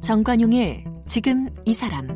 [0.00, 2.06] 정관용의 지금 이 사람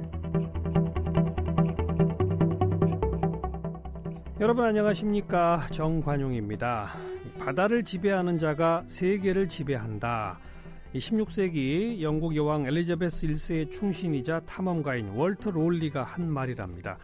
[4.40, 6.92] 여러분 안녕하십니까 정관용입니다.
[7.40, 10.38] 바다를 지배하는 자가 세계를 지배한다.
[10.94, 16.96] 16세기 영국 여왕 엘리자베스 1세의 충신이자 탐험가인 월터 롤리가 한 말이랍니다.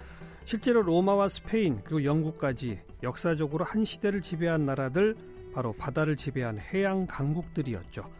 [0.46, 5.14] 실제로 로마와 스페인 그리고 영국까지 역사적으로 한 시대를 지배한 나라들
[5.52, 8.10] 바로 바다를 지배한 해양 강국들이었죠.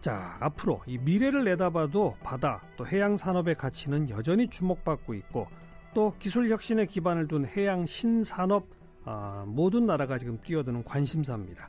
[0.00, 5.46] 자, 앞으로 이 미래를 내다봐도 바다 또 해양 산업의 가치는 여전히 주목받고 있고
[5.94, 8.66] 또 기술 혁신에 기반을 둔 해양 신산업
[9.04, 11.68] 아, 모든 나라가 지금 뛰어드는 관심사입니다.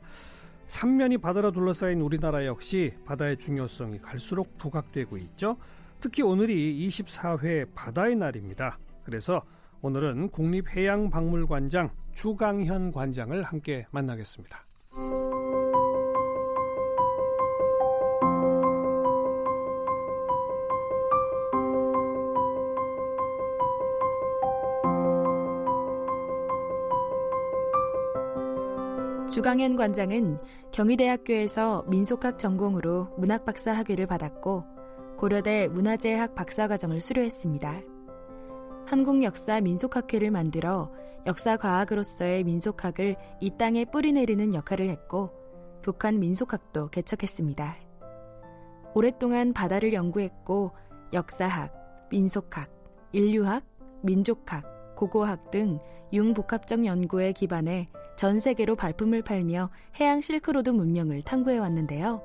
[0.66, 5.56] 삼면이 바다로 둘러싸인 우리나라 역시 바다의 중요성이 갈수록 부각되고 있죠.
[6.00, 8.78] 특히 오늘이 24회 바다의 날입니다.
[9.04, 9.42] 그래서
[9.82, 14.64] 오늘은 국립해양박물관장 주강현 관장을 함께 만나겠습니다.
[29.44, 30.38] 주강현 관장은
[30.72, 34.64] 경희대학교에서 민속학 전공으로 문학박사 학위를 받았고
[35.18, 37.82] 고려대 문화재학 박사과정을 수료했습니다.
[38.86, 40.90] 한국역사 민속학회를 만들어
[41.26, 45.30] 역사과학으로서의 민속학을 이 땅에 뿌리내리는 역할을 했고
[45.82, 47.76] 북한 민속학도 개척했습니다.
[48.94, 50.72] 오랫동안 바다를 연구했고
[51.12, 52.70] 역사학, 민속학,
[53.12, 53.62] 인류학,
[54.02, 55.80] 민족학, 고고학 등
[56.14, 62.22] 융복합적 연구에 기반해 전 세계로 발품을 팔며 해양 실크로드 문명을 탐구해 왔는데요.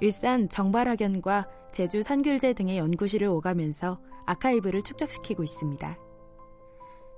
[0.00, 5.98] 일산 정발학연과 제주 산귤제 등의 연구실을 오가면서 아카이브를 축적시키고 있습니다.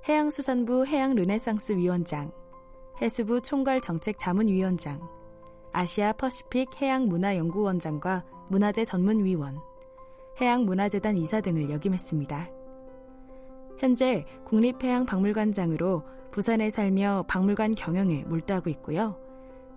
[0.07, 2.31] 해양수산부 해양르네상스 위원장,
[3.01, 5.01] 해수부 총괄 정책 자문위원장,
[5.71, 9.59] 아시아 퍼시픽 해양문화연구원장과 문화재 전문위원,
[10.39, 12.62] 해양문화재단 이사 등을 역임했습니다.
[13.79, 19.17] 현재 국립해양박물관장으로 부산에 살며 박물관 경영에 몰두하고 있고요.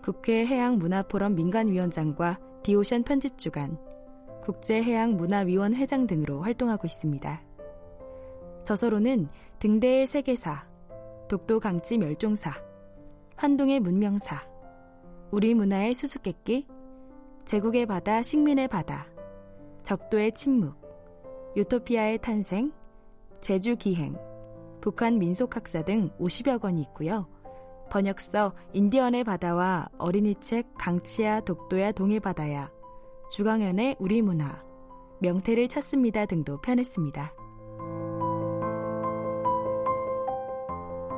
[0.02, 3.78] 국회 해양문화포럼 민간위원장과 디오션 편집주간,
[4.42, 7.42] 국제해양문화위원 회장 등으로 활동하고 있습니다.
[8.64, 10.66] 저서로는 등대의 세계사,
[11.28, 12.52] 독도 강지 멸종사,
[13.36, 14.46] 환동의 문명사,
[15.30, 16.66] 우리 문화의 수수께끼,
[17.44, 19.06] 제국의 바다 식민의 바다,
[19.82, 20.74] 적도의 침묵,
[21.56, 22.72] 유토피아의 탄생,
[23.40, 24.16] 제주 기행,
[24.80, 27.28] 북한 민속학사 등 50여 권이 있고요.
[27.90, 32.70] 번역서 인디언의 바다와 어린이책 강치야 독도야 동해바다야,
[33.30, 34.64] 주강현의 우리 문화,
[35.20, 37.32] 명태를 찾습니다 등도 편했습니다.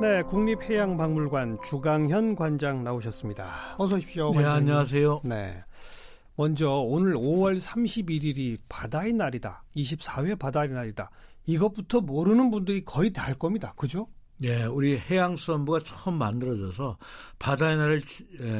[0.01, 3.75] 네, 국립해양박물관 주강현 관장 나오셨습니다.
[3.77, 4.31] 어서 오십시오.
[4.31, 4.57] 네, 관장님.
[4.57, 5.21] 안녕하세요.
[5.25, 5.61] 네.
[6.37, 9.63] 먼저 오늘 5월 31일이 바다의 날이다.
[9.75, 11.09] 24회 바다의 날이다.
[11.53, 13.73] 이것부터 모르는 분들이 거의 다 할 겁니다.
[13.75, 14.07] 그죠?
[14.41, 16.97] 예, 우리 해양수산부가 처음 만들어져서
[17.39, 18.01] 바다의 날을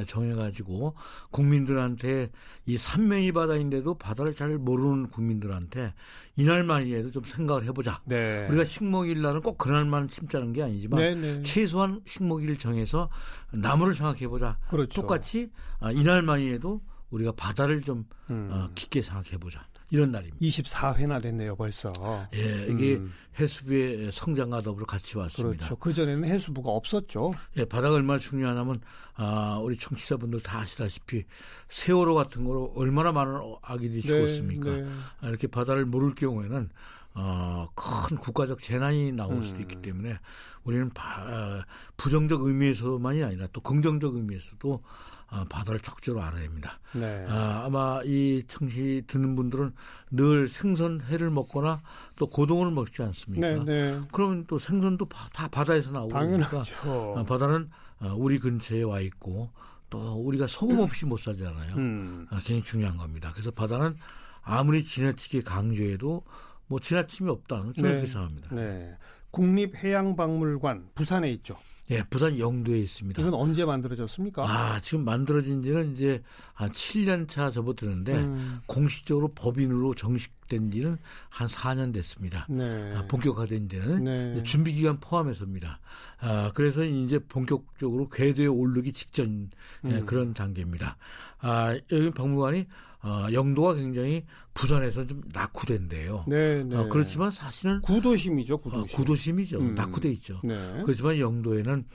[0.08, 0.94] 정해가지고
[1.32, 2.30] 국민들한테
[2.66, 5.94] 이 삼면이 바다인데도 바다를 잘 모르는 국민들한테
[6.36, 8.02] 이날만이라도 좀 생각을 해보자.
[8.06, 8.46] 네.
[8.50, 11.42] 우리가 식목일 날은 꼭 그날만 심자는 게 아니지만 네, 네.
[11.44, 13.10] 최소한 식목일 정해서
[13.52, 14.58] 나무를 생각해보자.
[14.70, 15.02] 그렇죠.
[15.02, 18.50] 똑같이 아, 이날만이라도 우리가 바다를 좀 음.
[18.52, 19.66] 어, 깊게 생각해보자.
[19.92, 20.38] 이런 날입니다.
[20.40, 21.92] 24회나 됐네요, 벌써.
[22.34, 23.12] 예, 이게 음.
[23.40, 25.66] 해수부의 성장과 더불어 같이 왔습니다.
[25.66, 25.76] 그렇죠.
[25.78, 27.34] 그전에는 해수부가 없었죠.
[27.58, 28.82] 예, 바다가 얼마나 중요하냐면,
[29.16, 31.24] 아, 우리 청취자분들 다 아시다시피
[31.70, 34.72] 세월호 같은 거로 얼마나 많은 아기들이 네, 죽었습니까?
[34.72, 34.88] 네.
[35.24, 36.70] 이렇게 바다를 모를 경우에는
[37.16, 39.82] 어, 큰 국가적 재난이 나올 수도 있기 음.
[39.82, 40.20] 때문에
[40.64, 41.64] 우리는 바, 어,
[41.98, 44.84] 부정적 의미에서만이 아니라 또 긍정적 의미에서도
[45.32, 46.80] 어, 바다를 적절로 알아야 합니다.
[46.94, 47.26] 네.
[47.28, 49.74] 아, 아마 이 청시 듣는 분들은
[50.12, 51.82] 늘 생선회를 먹거나
[52.18, 53.48] 또 고동을 먹지 않습니까?
[53.48, 54.02] 네, 네.
[54.12, 57.16] 그러면 또 생선도 바, 다 바다에서 나오고 당연하죠.
[57.18, 57.70] 아, 바다는
[58.00, 59.52] 어, 우리 근처에 와 있고
[59.90, 61.76] 또 우리가 소금 없이 못 살잖아요.
[61.76, 62.28] 음.
[62.30, 63.32] 아, 굉장히 중요한 겁니다.
[63.34, 63.96] 그래서 바다는
[64.42, 66.24] 아무리 지나치게 강조해도
[66.68, 68.56] 뭐 지나침이 없다는 저는 그렇게 생각합니다.
[68.56, 68.96] 네.
[69.32, 71.58] 국립해양박물관 부산에 있죠.
[71.92, 73.20] 예, 부산 영도에 있습니다.
[73.20, 74.44] 이건 언제 만들어졌습니까?
[74.44, 76.22] 아, 지금 만들어진 지는 이제
[76.54, 78.62] 한 7년 차 접어드는데 음.
[78.68, 80.98] 공식적으로 법인으로 정식된 지는
[81.30, 82.46] 한 4년 됐습니다.
[82.48, 82.94] 네.
[82.96, 84.44] 아, 본격화된 지는 네.
[84.44, 85.80] 준비 기간 포함해서입니다.
[86.20, 89.50] 아, 그래서 이제 본격적으로 궤도에 오르기 직전
[89.86, 89.96] 예, 음.
[89.96, 90.98] 예, 그런 단계입니다.
[91.40, 92.68] 아, 여기 박물관이
[93.02, 96.26] 어, 영도가 굉장히 부산에서 좀 낙후된대요.
[96.28, 96.76] 네, 네.
[96.76, 98.84] 어, 그렇지만 사실은 구도심이죠, 구도심.
[98.84, 99.60] 어, 구도심이죠.
[99.60, 99.76] 음.
[99.76, 100.42] 낙후돼 있죠.
[100.44, 100.82] 네.
[100.84, 101.86] 그렇지만 영도에는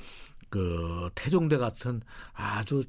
[0.48, 2.00] 그 태종대 같은
[2.32, 2.82] 아주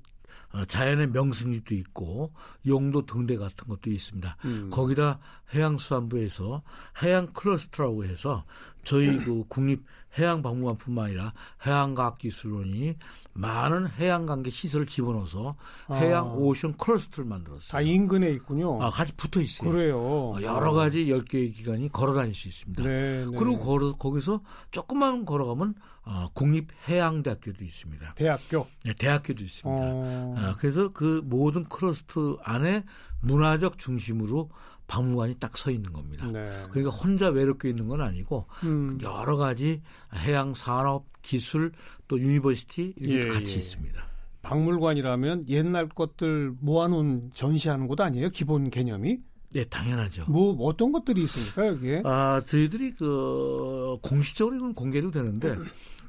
[0.53, 2.31] 어, 자연의 명승지도 있고
[2.65, 4.37] 용도 등대 같은 것도 있습니다.
[4.45, 4.69] 음.
[4.71, 5.19] 거기다
[5.53, 6.63] 해양수산부에서
[7.03, 8.43] 해양 클러스터라고 해서
[8.83, 9.83] 저희 그 국립
[10.17, 11.33] 해양박물관뿐만 아니라
[11.65, 12.95] 해양과학기술원이
[13.33, 15.55] 많은 해양 관계 시설을 집어넣어서
[15.87, 15.95] 아.
[15.95, 17.71] 해양 오션 클러스터를 만들었어요.
[17.71, 18.81] 다 인근에 있군요.
[18.81, 19.69] 아, 같이 붙어 있어요.
[19.69, 19.99] 그래요.
[19.99, 22.83] 어, 여러 가지 10개의 기관이 걸어 다닐 수 있습니다.
[22.83, 23.37] 네, 네.
[23.37, 25.75] 그리고 걸어, 거기서 조금만 걸어가면
[26.05, 28.13] 어, 국립해양대학교도 있습니다.
[28.13, 28.67] 대학교?
[28.83, 29.81] 네, 대학교도 있습니다.
[29.83, 30.35] 어...
[30.37, 32.83] 어, 그래서 그 모든 클러스터 안에
[33.21, 34.49] 문화적 중심으로
[34.87, 36.27] 박물관이 딱 서 있는 겁니다.
[36.27, 36.49] 네.
[36.69, 38.97] 그러니까 혼자 외롭게 있는 건 아니고 음.
[39.01, 39.81] 여러 가지
[40.13, 41.71] 해양 산업, 기술
[42.07, 43.57] 또 university 이렇게 예, 같이 예.
[43.57, 44.05] 있습니다.
[44.41, 48.29] 박물관이라면 옛날 것들 모아놓은 전시하는 곳 아니에요?
[48.29, 49.17] 기본 개념이?
[49.53, 50.25] 네, 당연하죠.
[50.27, 52.01] 뭐 어떤 것들이 있습니까 여기에?
[52.05, 55.55] 아, 저희들이 그 공식적으로 이건 공개도 되는데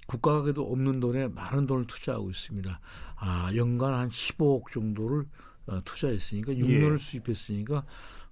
[0.07, 2.81] 국가가 그래도 없는 돈에 많은 돈을 투자하고 있습니다.
[3.17, 5.25] 아, 연간 한 15억 정도를
[5.67, 6.99] 어, 투자했으니까 6년을 예.
[6.99, 7.85] 투입했으니까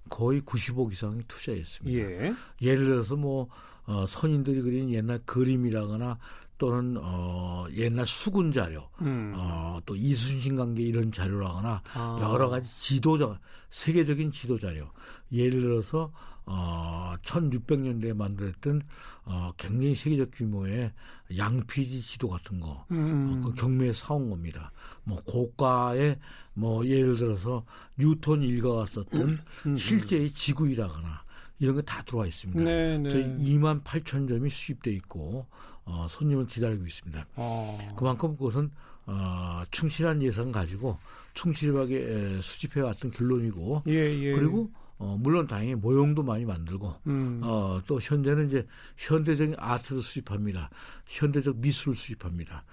[0.09, 1.99] 거의 90억 이상이 투자했습니다.
[1.99, 2.33] 예.
[2.61, 3.47] 예를 들어서 뭐
[3.85, 6.17] 어, 선인들이 그린 옛날 그림이라거나
[6.57, 9.33] 또는 어, 옛날 수군 자료, 음.
[9.35, 12.19] 어, 또 이순신 관계 이런 자료라거나 아.
[12.21, 13.39] 여러 가지 지도자
[13.71, 14.89] 세계적인 지도 자료.
[15.31, 16.11] 예를 들어서
[16.45, 18.81] 어, 1600년대에 만들었던
[19.25, 20.93] 어, 굉장히 세계적 규모의
[21.35, 23.41] 양피지 지도 같은 거, 음.
[23.43, 24.71] 어, 그 경매에 사온 겁니다.
[25.03, 26.17] 뭐 고가의
[26.55, 27.63] 뭐 예를 들어서
[27.97, 29.39] 뉴턴 일가가 썼던 음.
[29.67, 29.77] 음.
[29.77, 31.23] 실제의 지구이라거나
[31.59, 32.61] 이런 게 다 들어와 있습니다.
[32.63, 33.09] 네, 네.
[33.09, 35.45] 저희 2만 8천 점이 수입돼 있고
[35.85, 37.27] 어, 손님을 기다리고 있습니다.
[37.35, 37.77] 어.
[37.95, 38.71] 그만큼 그것은
[39.05, 40.97] 어, 충실한 예산 가지고
[41.35, 44.31] 충실하게 에, 수집해 왔던 결론이고 예, 예.
[44.33, 47.41] 그리고 어, 물론 당연히 모형도 많이 만들고, 음.
[47.43, 48.65] 어, 또 현재는 이제
[48.97, 50.69] 현대적인 아트도 수입합니다.
[51.05, 52.63] 현대적 미술을 수입합니다.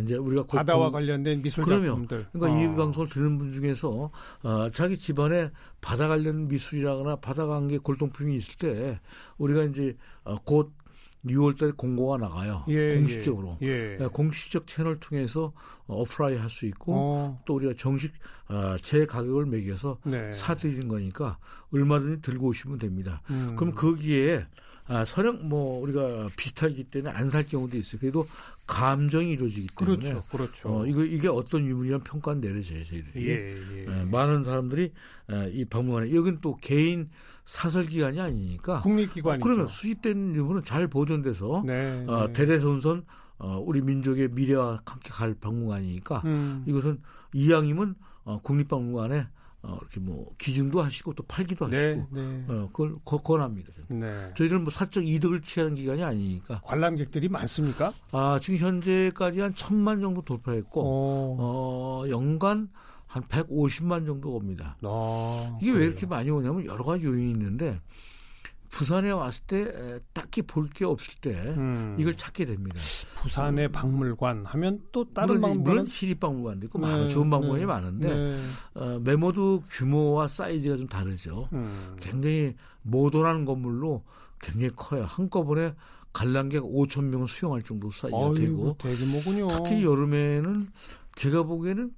[0.00, 0.92] 이제 우리가 바다와 공...
[0.92, 2.26] 관련된 미술 작품들.
[2.32, 2.62] 그러니까 어.
[2.62, 4.10] 이 방송을 듣는 분 중에서
[4.42, 5.50] 어, 자기 집안에
[5.80, 9.00] 바다 관련 미술이라거나 바다 관계 골동품이 있을 때
[9.36, 10.72] 우리가 이제 어, 곧
[11.26, 12.64] 6월달에 공고가 나가요.
[12.68, 13.58] 예, 공식적으로.
[13.62, 13.98] 예, 예.
[14.00, 15.52] 예 공식적 채널 통해서
[15.86, 17.42] 어프라이 할 수 있고 어.
[17.46, 18.12] 또 우리가 정식
[18.48, 20.32] 어, 제 가격을 매겨서 네.
[20.34, 21.38] 사드리는 거니까
[21.72, 23.22] 얼마든지 들고 오시면 됩니다.
[23.30, 23.54] 음.
[23.56, 24.46] 그럼 거기에
[24.88, 28.00] 아, 설령 뭐 우리가 비슷하기 때문에 안 살 경우도 있어요.
[28.00, 28.26] 그래도
[28.66, 30.68] 감정이 이루어지기 때문에 그렇죠, 그렇죠.
[30.80, 33.28] 어, 이거 이게 어떤 유물이란 평가는 내려져요 저희들이.
[33.28, 33.86] 예, 예.
[34.00, 34.92] 예, 많은 사람들이
[35.30, 37.10] 에, 이 박물관에 여긴 또 개인
[37.46, 39.40] 사설 기관이 아니니까 국립기관이죠.
[39.40, 42.32] 어, 그러면 수입된 유물은 잘 보존돼서 네, 어, 네.
[42.32, 43.04] 대대손손
[43.38, 46.64] 어, 우리 민족의 미래와 함께 갈 박물관이니까 음.
[46.66, 47.00] 이것은
[47.34, 49.26] 이왕이면 어, 국립박물관에
[49.64, 53.72] 어, 이렇게 뭐 기증도 하시고 또 팔기도 네, 하시고 네, 어, 그걸 권합니다.
[53.88, 54.32] 네.
[54.36, 56.60] 저희들은 뭐 사적 이득을 취하는 기관이 아니니까.
[56.64, 57.92] 관람객들이 많습니까?
[58.10, 61.36] 아 지금 현재까지 한 천만 정도 돌파했고 오.
[61.38, 62.70] 어, 연간
[63.12, 64.74] 한 150만 정도 옵니다.
[64.82, 65.84] 아, 이게 그래요.
[65.84, 67.78] 왜 이렇게 많이 오냐면 여러 가지 요인이 있는데
[68.70, 71.94] 부산에 왔을 때 딱히 볼 게 없을 때 음.
[71.98, 72.74] 이걸 찾게 됩니다.
[73.20, 77.66] 부산의 박물관 하면 또 다른 물론, 박물관 물론 시립박물관도 있고 네, 많은 좋은 박물관이 네,
[77.66, 78.40] 많은데 네.
[78.72, 81.50] 어, 메모도 규모와 사이즈가 좀 다르죠.
[81.52, 81.94] 음.
[82.00, 84.04] 굉장히 모던한 건물로
[84.40, 85.04] 굉장히 커요.
[85.06, 85.74] 한꺼번에
[86.14, 89.48] 관람객 5천 명을 수용할 정도 사이즈가 되고 대규모군요.
[89.48, 90.66] 특히 여름에는
[91.16, 91.90] 제가 보기에는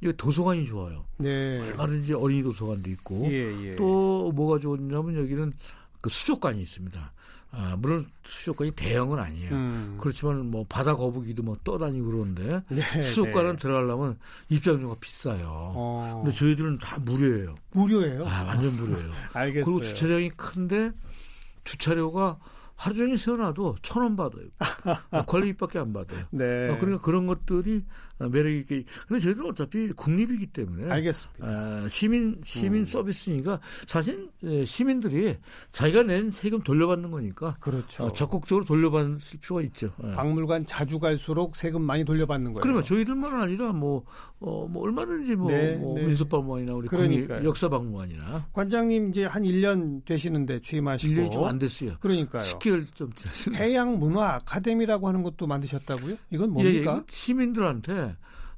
[0.00, 1.04] 이거 도서관이 좋아요.
[1.16, 1.58] 네.
[1.60, 3.76] 얼마든지 어린이 도서관도 있고 예, 예.
[3.76, 5.52] 또 뭐가 좋냐면 여기는
[6.00, 7.12] 그 수족관이 있습니다.
[7.50, 9.50] 아, 물론 수족관이 대형은 아니에요.
[9.54, 9.96] 음.
[9.98, 13.58] 그렇지만 뭐 바다 거북이도 뭐 떠다니고 그러는데 네, 수족관은 네.
[13.58, 14.18] 들어가려면
[14.50, 15.46] 입장료가 비싸요.
[15.74, 16.20] 어.
[16.22, 17.54] 근데 저희들은 다 무료예요.
[17.72, 18.26] 무료예요?
[18.28, 19.10] 아, 완전 무료예요.
[19.32, 19.64] 알겠어요.
[19.64, 20.92] 그리고 주차장이 큰데
[21.64, 22.38] 주차료가
[22.76, 24.44] 하루 종일 세워놔도 천 원 받아요.
[25.10, 26.24] 뭐 관리비밖에 안 받아요.
[26.30, 26.68] 네.
[26.68, 27.82] 어, 그러니까 그런 것들이
[28.18, 28.84] 매력 있게.
[29.06, 30.90] 근데 저희들은 어차피 국립이기 때문에.
[30.90, 31.44] 알겠습니다.
[31.46, 32.84] 아, 시민 시민 음.
[32.84, 35.36] 서비스니까 사실 예, 시민들이
[35.72, 37.56] 자기가 낸 세금 돌려받는 거니까.
[37.60, 38.04] 그렇죠.
[38.04, 39.90] 어, 적극적으로 돌려받을 필요가 있죠.
[40.04, 40.12] 예.
[40.12, 42.60] 박물관 자주 갈수록 세금 많이 돌려받는 거예요.
[42.62, 44.04] 그러면 저희들만 아니라 뭐,
[44.40, 46.06] 어, 뭐 얼마든지 뭐, 네, 뭐 네.
[46.06, 48.46] 민속박물관이나 우리 국립 역사박물관이나.
[48.52, 51.12] 관장님 이제 한 1년 되시는데 취임하시고.
[51.12, 51.96] 1년이 좀 안 됐어요.
[52.00, 52.42] 그러니까요.
[52.42, 53.64] 10개월 좀 됐습니다.
[53.64, 56.16] 해양문화 아카데미라고 하는 것도 만드셨다고요?
[56.30, 56.92] 이건 뭡니까?
[56.92, 58.07] 예, 예, 시민들한테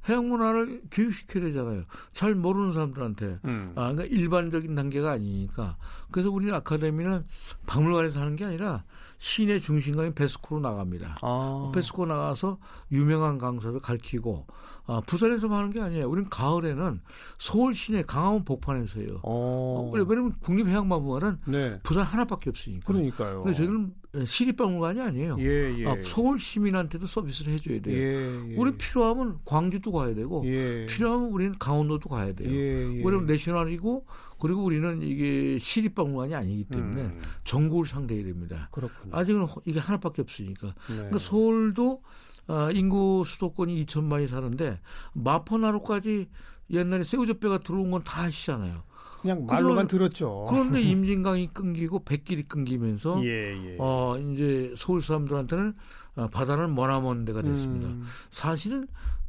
[0.09, 1.83] 해양 문화를 교육시켜야 되잖아요.
[2.13, 3.39] 잘 모르는 사람들한테.
[3.45, 3.73] 음.
[3.75, 5.77] 아, 그러니까 일반적인 단계가 아니니까.
[6.11, 7.25] 그래서 우리 아카데미는
[7.67, 8.83] 박물관에서 하는 게 아니라
[9.17, 11.17] 시내 중심가인 베스코로 나갑니다.
[11.21, 11.71] 아.
[11.73, 12.57] 베스코 나가서
[12.91, 14.47] 유명한 강사를 가르치고
[14.91, 16.09] 아, 부산에서만 하는 게 아니에요.
[16.09, 16.99] 우리는 가을에는
[17.39, 19.19] 서울 시내 강화문 복판에서 해요.
[19.23, 19.89] 어.
[19.89, 21.79] 어 왜냐면 국립해양박물관은 네.
[21.81, 22.85] 부산 하나밖에 없으니까.
[22.85, 23.43] 그러니까요.
[23.43, 23.93] 근데 저희는
[24.25, 25.37] 시립박물관이 아니에요.
[25.39, 25.87] 예, 예.
[25.87, 27.95] 아, 서울 시민한테도 서비스를 해줘야 돼요.
[27.95, 28.55] 예, 예.
[28.57, 30.85] 우리 필요하면 광주도 가야 되고 예.
[30.87, 32.49] 필요하면 우리는 강원도도 가야 돼요.
[32.51, 33.03] 예, 예.
[33.03, 34.05] 왜냐면 내셔널이고
[34.41, 37.21] 그리고 우리는 이게 시립박물관이 아니기 때문에 음.
[37.45, 38.67] 전국을 상대해야 됩니다.
[38.71, 39.15] 그렇군요.
[39.15, 40.67] 아직은 이게 하나밖에 없으니까.
[40.89, 40.95] 네.
[40.95, 42.01] 그러니까 서울도
[42.47, 44.79] 어, 인구 수도권이 2천만이 사는데
[45.13, 46.27] 마포나루까지
[46.71, 48.83] 옛날에 새우젓배가 들어온 건 다 아시잖아요.
[49.21, 50.47] 그냥 말로만 들었죠.
[50.49, 53.75] 그런데 임진강이 끊기고 백길이 끊기면서 예, 예.
[53.79, 55.73] 어 이제 서울 사람들한테는
[56.15, 57.87] 어, 바다는 머나먼 데가 됐습니다.
[57.87, 58.03] 음.
[58.31, 58.87] 사실은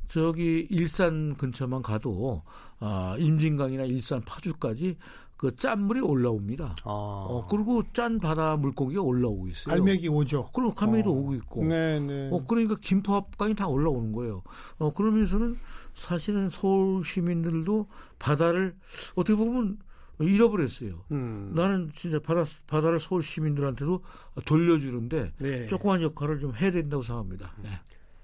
[0.08, 2.42] 저기 일산 근처만 가도
[2.80, 4.96] 아, 임진강이나 일산 파주까지
[5.42, 6.76] 그 짠물이 올라옵니다.
[6.84, 6.88] 아.
[6.88, 9.74] 어, 그리고 짠 바다 물고기가 올라오고 있어요.
[9.74, 10.48] 갈매기 오죠.
[10.54, 11.14] 그리고 갈매기도 어.
[11.14, 11.64] 오고 있고.
[11.64, 12.30] 네, 네.
[12.30, 14.44] 어, 그러니까 김포합강이 다 올라오는 거예요.
[14.78, 15.56] 어, 그러면서는
[15.94, 17.88] 사실은 서울 시민들도
[18.20, 18.76] 바다를
[19.16, 19.78] 어떻게 보면
[20.20, 21.06] 잃어버렸어요.
[21.10, 21.50] 음.
[21.56, 24.00] 나는 진짜 바다, 바다를 서울 시민들한테도
[24.44, 25.66] 돌려주는데 네.
[25.66, 27.52] 조그만 역할을 좀 해야 된다고 생각합니다.
[27.64, 27.70] 네.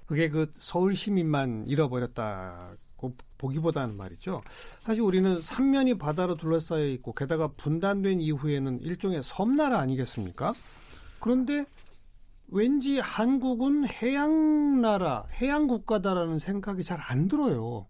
[0.06, 2.76] 그게 그 서울 시민만 잃어버렸다.
[3.38, 4.42] 보기보다는 말이죠.
[4.80, 10.52] 사실 우리는 삼면이 바다로 둘러싸여 있고 게다가 분단된 이후에는 일종의 섬나라 아니겠습니까?
[11.20, 11.64] 그런데
[12.48, 17.86] 왠지 한국은 해양 나라, 해양 국가다라는 생각이 잘 안 들어요.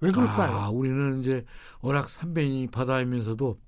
[0.00, 0.52] 왜 그럴까요?
[0.56, 1.44] 아, 우리는 이제
[1.80, 3.58] 워낙 삼면이 바다이면서도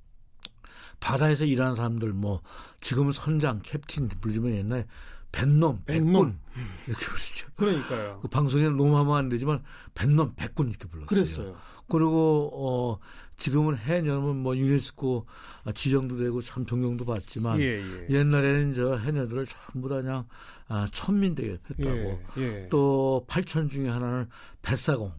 [1.01, 2.41] 바다에서 일하는 사람들 뭐
[2.81, 4.87] 지금은 선장, 캡틴 부르지만 옛날 에
[5.33, 6.39] 뱃놈, 백군
[6.87, 7.49] 이렇게 부르죠.
[7.57, 8.19] 그러니까요.
[8.23, 9.63] 그 방송에는 놈하면 안 되지만
[9.95, 11.07] 뱃놈, 백군 이렇게 불렀어요.
[11.07, 11.57] 그랬어요.
[11.89, 12.99] 그리고 어
[13.37, 15.27] 지금은 해녀는 뭐 유네스코
[15.75, 18.07] 지정도 되고 참 존경도 받지만 예, 예.
[18.11, 20.27] 옛날에는 저 해녀들을 전부 다 그냥
[20.69, 22.69] 아, 천민대에 했다고 예, 예.
[22.71, 24.29] 또 8천 중에 하나는
[24.63, 25.13] 뱃사공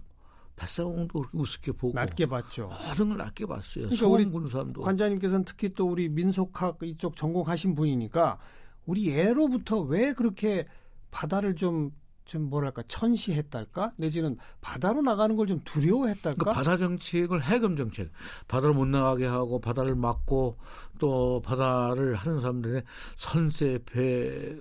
[0.55, 2.69] 뱃사공도 그렇게 우습게 보고 낮게 봤죠.
[2.87, 3.85] 모든 걸 낮게 봤어요.
[3.85, 8.37] 그러니까 우리 군사도 관장님께서는 특히 또 우리 민속학 이쪽 전공하신 분이니까
[8.85, 10.65] 우리 예로부터 왜 그렇게
[11.11, 11.91] 바다를 좀,
[12.25, 13.93] 좀 뭐랄까, 천시했달까?
[13.97, 16.35] 내지는 바다로 나가는 걸 좀 두려워했달까?
[16.43, 18.11] 그러니까 바다 정책을 해금 정책.
[18.47, 20.57] 바다를 못 나가게 하고 바다를 막고
[20.99, 22.83] 또 바다를 하는 사람들의
[23.15, 24.57] 선세, 배,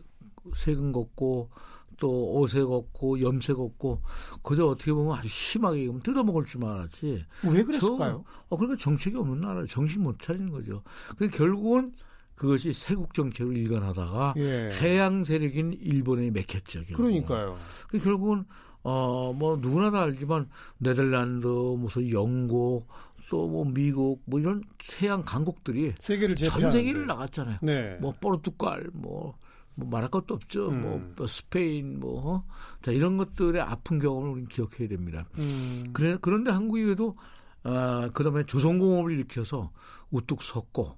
[0.54, 1.50] 세금 걷고
[1.98, 4.00] 또 오색 걷고 염색 걷고
[4.42, 7.24] 그저 어떻게 보면 아주 심하게 뜯어먹을 줄만 알았지.
[7.44, 8.24] 왜 그랬을까요?
[8.26, 10.82] 저, 어, 그러니까 정책이 없는 나라 정신 못 차리는 거죠.
[11.18, 11.92] 그 결국은
[12.40, 14.70] 그것이 세국 정책을 일관하다가 예.
[14.80, 16.85] 해양 세력인 일본에 맥혔죠.
[16.85, 16.97] 결국은.
[16.97, 17.59] 그러니까요.
[17.87, 18.44] 그 결국은
[18.82, 22.87] 어 뭐 누구나 다 알지만 네덜란드 무슨 영국
[23.28, 24.62] 또뭐 미국 뭐 이런
[25.02, 27.59] 해양 강국들이 세계를 전 세계를 나갔잖아요.
[27.61, 27.99] 네.
[28.00, 29.37] 뭐 포르투갈 뭐,
[29.75, 30.70] 뭐 말할 것도 없죠.
[30.70, 30.80] 음.
[30.80, 32.44] 뭐, 뭐 스페인 뭐 어?
[32.80, 35.26] 자, 이런 것들의 아픈 경험을 우리는 기억해야 됩니다.
[35.37, 35.90] 음.
[35.92, 37.18] 그래 그런데 한국에도
[37.64, 39.70] 아 그다음에 조선공업을 일으켜서
[40.11, 40.97] 우뚝 섰고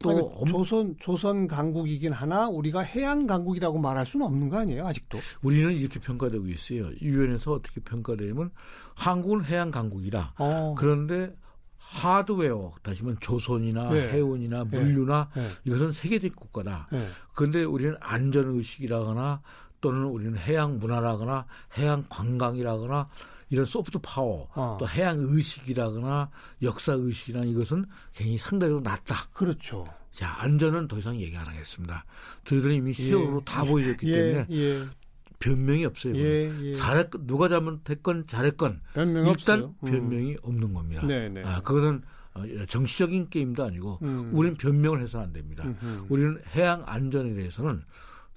[0.00, 5.18] 또 그러니까 조선 조선 강국이긴 하나 우리가 해양 강국이라고 말할 수는 없는 거 아니에요 아직도?
[5.42, 6.90] 우리는 이렇게 평가되고 있어요.
[7.00, 8.50] 유엔에서 어떻게 평가되면
[8.94, 10.34] 한국은 해양 강국이라.
[10.38, 10.74] 어.
[10.76, 11.34] 그런데
[11.76, 14.08] 하드웨어 다시 말하면 조선이나 네.
[14.10, 14.78] 해운이나 네.
[14.78, 15.48] 물류나 네.
[15.64, 16.88] 이것은 세계적 국가다.
[16.90, 17.06] 네.
[17.34, 19.42] 그런데 우리는 안전 의식이라거나
[19.80, 21.46] 또는 우리는 해양 문화라거나
[21.76, 23.08] 해양 관광이라거나
[23.54, 24.76] 이런 소프트 파워 어.
[24.80, 26.28] 또 해양 의식이라거나
[26.62, 29.28] 역사 의식이나 이것은 굉장히 상대적으로 낮다.
[29.32, 29.86] 그렇죠.
[30.10, 32.04] 자 안전은 더 이상 얘기 안 하겠습니다.
[32.44, 33.44] 저희들은 이미 세월로 예.
[33.44, 34.16] 다 보여줬기 예.
[34.16, 34.84] 때문에 예.
[35.38, 36.16] 변명이 없어요.
[36.16, 36.74] 예, 예.
[36.74, 39.74] 잘했 누가 잘못했건 잘했건 일단 없어요.
[39.84, 39.90] 음.
[39.90, 41.06] 변명이 없는 겁니다.
[41.06, 41.42] 네, 네.
[41.44, 42.02] 아, 그거는
[42.34, 44.30] 어, 정치적인 게임도 아니고 음.
[44.32, 45.64] 우리는 변명을 해서는 안 됩니다.
[45.64, 46.06] 음흠.
[46.08, 47.82] 우리는 해양 안전에 대해서는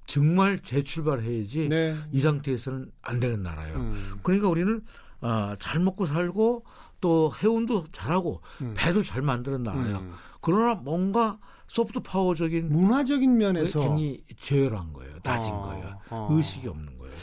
[0.05, 1.95] 정말 재출발해야지 네.
[2.11, 3.77] 이 상태에서는 안 되는 나라예요.
[3.77, 4.19] 음.
[4.23, 4.81] 그러니까 우리는
[5.21, 6.63] 아, 잘 먹고 살고
[6.99, 8.73] 또 해운도 잘하고 음.
[8.75, 9.97] 배도 잘 만드는 나라예요.
[9.97, 10.13] 음.
[10.41, 15.17] 그러나 뭔가 소프트 파워적인 문화적인 면에서 굉장히 제열한 거예요.
[15.23, 15.99] 낮은 어, 거예요.
[16.09, 16.27] 어.
[16.31, 17.15] 의식이 없는 거예요.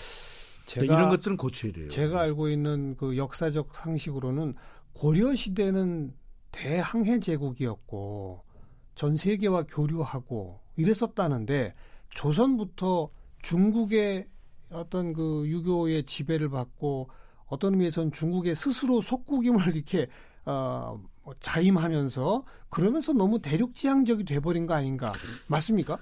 [0.67, 1.89] 제가, 이런 것들은 고쳐야 돼요.
[1.89, 4.55] 제가 알고 있는 그 역사적 상식으로는
[4.93, 6.15] 고려 시대는
[6.53, 8.45] 대항해 제국이었고
[8.95, 11.75] 전 세계와 교류하고 이랬었다는데
[12.11, 13.11] 조선부터
[13.43, 14.29] 중국의
[14.71, 17.09] 어떤 그 유교의 지배를 받고
[17.47, 20.09] 어떤 의미에서는 중국의 스스로 속국임을 이렇게
[20.45, 25.13] 어, 뭐 자임하면서 그러면서 너무 대륙지향적이 돼버린 거 아닌가
[25.47, 25.99] 맞습니까?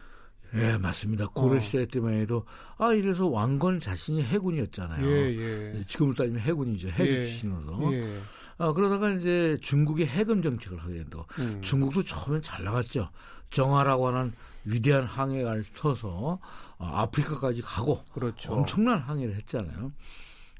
[0.54, 1.26] 예, 맞습니다.
[1.28, 1.86] 고려 시대 어.
[1.86, 2.44] 때만 해도,
[2.76, 5.06] 아, 이래서 왕건 자신이 해군이었잖아요.
[5.06, 5.84] 예, 예.
[5.86, 6.88] 지금을 따지면 해군이죠.
[6.88, 7.92] 해주 예, 출신으로서.
[7.94, 8.18] 예.
[8.58, 11.24] 아, 그러다가 이제 중국이 해금 정책을 하게 된다고.
[11.38, 11.60] 음.
[11.62, 13.08] 중국도 처음엔 잘 나갔죠.
[13.50, 14.32] 정화라고 하는
[14.64, 16.38] 위대한 항해를 터서
[16.78, 18.04] 어, 아프리카까지 가고.
[18.12, 18.52] 그렇죠.
[18.52, 19.90] 엄청난 항해를 했잖아요.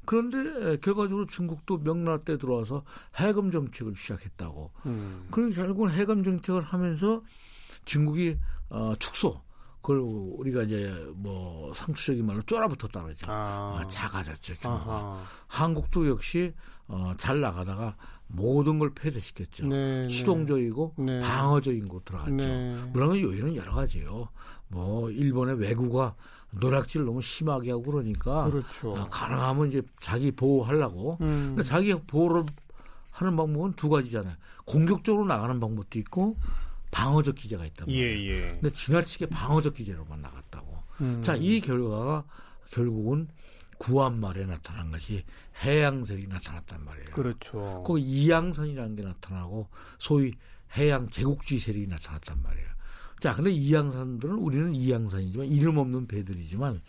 [0.05, 2.83] 그런데 결과적으로 중국도 명나라 때 들어와서
[3.17, 4.71] 해금 정책을 시작했다고.
[4.85, 5.27] 음.
[5.31, 7.21] 그러니 결국은 해금 정책을 하면서
[7.85, 8.37] 중국이
[8.69, 9.41] 어, 축소
[9.81, 13.25] 그걸 우리가 이제 뭐 상투적인 말로 쫄아붙었다 그러죠.
[13.29, 13.77] 아.
[13.77, 14.55] 어, 작아졌죠.
[14.55, 15.23] 규모가.
[15.47, 16.53] 한국도 역시
[16.87, 17.95] 어, 잘 나가다가
[18.27, 19.67] 모든 걸 폐쇄시켰죠.
[19.67, 20.09] 네, 네.
[20.09, 21.19] 수동적이고 네.
[21.19, 22.31] 방어적인 곳 들어갔죠.
[22.35, 22.75] 네.
[22.93, 24.29] 물론 요인은 여러 가지예요.
[24.69, 26.15] 뭐 일본의 외구가
[26.59, 28.95] 노략질 너무 심하게 하고 그러니까 그렇죠.
[28.97, 31.17] 아, 가능하면 이제 자기 보호하려고.
[31.21, 31.53] 음.
[31.55, 32.43] 근데 자기 보호를
[33.11, 34.35] 하는 방법은 두 가지잖아요.
[34.65, 36.35] 공격적으로 나가는 방법도 있고
[36.91, 38.05] 방어적 기제가 있단 말이에요.
[38.05, 38.41] 예, 예.
[38.59, 40.77] 근데 지나치게 방어적 기제로만 나갔다고.
[41.01, 41.21] 음.
[41.23, 42.23] 자, 이 결과가
[42.71, 43.27] 결국은
[43.77, 45.23] 구한 말에 나타난 것이
[45.63, 47.09] 해양설이 나타났단 말이에요.
[47.11, 47.83] 그렇죠.
[47.85, 49.67] 그 이양선이라는 게 나타나고
[49.97, 50.33] 소위
[50.77, 52.72] 해양 제국주의설이 나타났단 말이에요.
[53.23, 56.81] 자, 근데 이양선들은 우리는 이양선이지만 이름 없는 배들이지만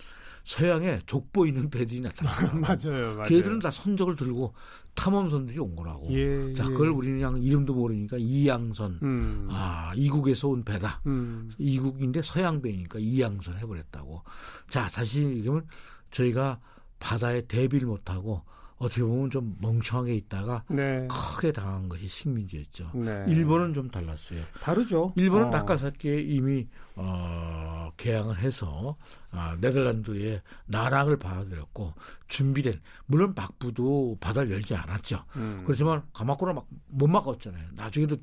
[0.42, 2.54] 서양에 족보 있는 배들이 나타나요.
[2.58, 3.22] 맞아요, 맞아요.
[3.22, 4.52] 걔들은 다 선적을 들고
[4.96, 6.08] 탐험선들이 온 거라고.
[6.10, 6.90] 예, 자, 그걸 예.
[6.90, 8.98] 우리는 그냥 이름도 모르니까 이양선.
[9.04, 9.46] 음.
[9.48, 11.02] 아, 이국에서 온 배다.
[11.06, 11.52] 음.
[11.56, 14.24] 이국인데 서양 배니까 이양선 해버렸다고.
[14.68, 15.68] 자, 다시 얘기하면
[16.10, 16.58] 저희가
[16.98, 18.42] 바다에 대비를 못하고
[18.76, 21.06] 어떻게 보면 좀 멍청하게 있다가 네.
[21.08, 22.90] 크게 당한 것이 식민지였죠.
[22.94, 23.24] 네.
[23.28, 24.42] 일본은 좀 달랐어요.
[24.60, 25.12] 다르죠.
[25.16, 25.50] 일본은 어.
[25.50, 26.66] 나카사키에 이미
[26.96, 28.96] 어, 개항을 해서
[29.30, 31.94] 아, 네덜란드에 나락을 받아들였고
[32.28, 35.24] 준비된 물론 막부도 바다를 열지 않았죠.
[35.36, 35.62] 음.
[35.64, 37.70] 그렇지만 가마코라 막 못 막았잖아요.
[37.72, 38.16] 나중에도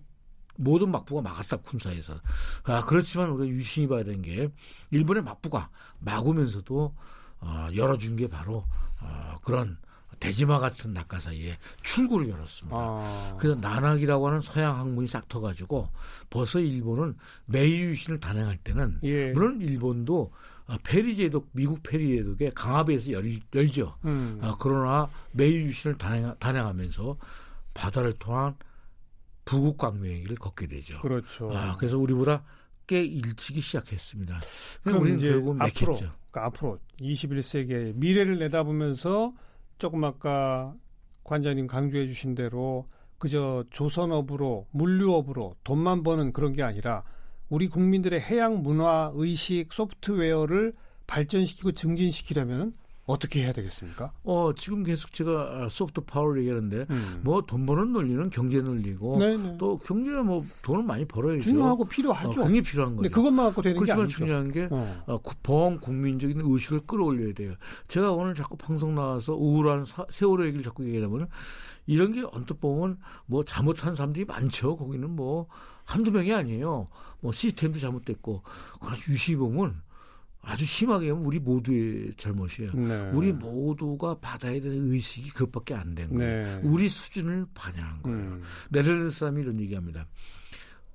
[0.58, 2.20] 모든 막부가 막았다 군사에서.
[2.63, 4.50] 아, 그렇지만 우리가 유심히 봐야 되는 게
[4.91, 6.96] 일본의 막부가 막으면서도
[7.39, 8.65] 어, 열어준 게 바로
[9.01, 9.77] 어, 그런
[10.22, 12.78] 대지마 같은 낙하 사이에 출구를 열었습니다.
[12.78, 13.36] 아.
[13.40, 15.90] 그래서 난학이라고 하는 서양 학문이 싹 터가지고
[16.30, 19.32] 벌써 일본은 메이유신을 단행할 때는 예.
[19.32, 20.32] 물론 일본도
[20.68, 23.98] 어, 페리 제독 미국 페리 제독의 강압에서 열, 열죠.
[24.06, 24.40] 음.
[24.42, 27.18] 아, 그러나 메이유신을 단행, 단행하면서
[27.74, 28.56] 바다를 통한
[29.44, 31.01] 부국 광명의 길을 걷게 되죠.
[31.01, 31.50] 그렇죠.
[31.51, 32.44] 아, 그래서 우리보다
[32.86, 34.40] 꽤 일찍이 시작했습니다.
[34.84, 39.34] 그럼 우리는 결국 앞으로, 그러니까 앞으로 21세기의 미래를 내다보면서
[39.82, 40.76] 조금 아까
[41.24, 42.86] 관장님 강조해 주신 대로
[43.17, 47.04] 그저 조선업으로 물류업으로 돈만 버는 그런 게 아니라
[47.50, 50.76] 우리 국민들의 해양 문화 의식 소프트웨어를
[51.08, 52.76] 발전시키고 증진시키려면
[53.12, 54.12] 어떻게 해야 되겠습니까?
[54.24, 57.21] 어, 지금 계속 제가 소프트 파워를 얘기하는데 음.
[57.24, 59.58] 뭐돈 버는 논리는 경제 논리고 네네.
[59.58, 61.41] 또 경제는 뭐 돈을 많이 벌어야죠.
[61.41, 62.30] 중요하고 필요하죠.
[62.30, 63.02] 어, 굉장히 필요한 거죠.
[63.02, 64.08] 근데 그것만 갖고 되는 게 아니죠.
[64.08, 65.04] 중요한 게 어.
[65.08, 67.54] 어, 범 국민적인 의식을 끌어올려야 돼요.
[67.88, 71.28] 제가 오늘 자꾸 방송 나와서 우울한 사, 세월호 얘기를 자꾸 얘기하면
[71.88, 74.78] 이런 게 언뜻 보면 뭐 잘못한 사람들이 많죠.
[74.78, 75.47] 거기는 뭐
[75.84, 76.86] 한두 명이 아니에요.
[77.19, 78.43] 뭐 시스템도 잘못됐고
[78.80, 79.82] 그러나 유시 보면
[80.41, 82.71] 아주 심하게 하면 우리 모두의 잘못이에요.
[82.73, 83.12] 네.
[83.13, 86.45] 우리 모두가 바다에 대한 의식이 그것밖에 안 된 거예요.
[86.45, 86.62] 네.
[86.63, 88.17] 우리 수준을 반영한 거예요.
[88.17, 88.43] 음.
[88.69, 90.08] 네덜란드 사람이 이런 얘기합니다.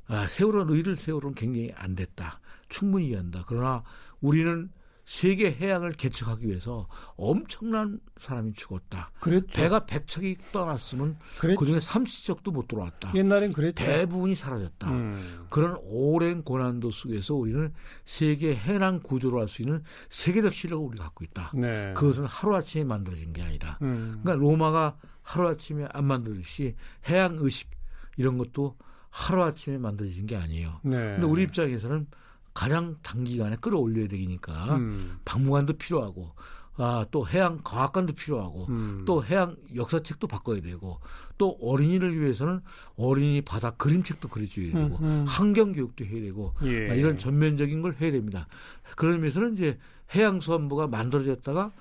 [0.08, 2.40] 아, 세월호 너희들 세월호는 굉장히 안 됐다.
[2.68, 3.44] 충분히 이해한다.
[3.46, 3.82] 그러나
[4.20, 4.68] 우리는
[5.06, 9.12] 세계 해양을 개척하기 위해서 엄청난 사람이 죽었다.
[9.20, 9.46] 그랬죠.
[9.52, 11.60] 배가 100척이 떠났으면 그랬죠.
[11.60, 13.12] 그중에 30척도 못 들어왔다.
[13.14, 13.84] 옛날엔 그랬죠.
[13.84, 14.90] 대부분이 사라졌다.
[14.90, 15.46] 음.
[15.48, 17.72] 그런 오랜 고난도 속에서 우리는
[18.04, 21.52] 세계 해양 구조로 할 수 있는 세계적 실력을 우리가 갖고 있다.
[21.54, 21.92] 네.
[21.94, 23.78] 그것은 하루아침에 만들어진 게 아니다.
[23.82, 24.18] 음.
[24.24, 26.74] 그러니까 로마가 하루아침에 안 만들듯이
[27.08, 27.70] 해양 의식
[28.16, 28.76] 이런 것도
[29.10, 30.80] 하루아침에 만들어진 게 아니에요.
[30.82, 30.96] 네.
[30.96, 32.08] 근데 우리 입장에서는
[32.56, 35.18] 가장 단기간에 끌어올려야 되니까 음.
[35.26, 36.32] 박물관도 필요하고
[36.78, 39.04] 아, 또 해양 과학관도 필요하고 음.
[39.06, 40.98] 또 해양 역사책도 바꿔야 되고
[41.36, 42.60] 또 어린이를 위해서는
[42.96, 45.24] 어린이 바다 그림책도 그려줘야 되고 음, 음.
[45.28, 46.90] 환경 교육도 해야 되고 예.
[46.90, 48.48] 아, 이런 전면적인 걸 해야 됩니다.
[48.96, 49.78] 그러면서는 이제
[50.14, 51.72] 해양수산부가 만들어졌다가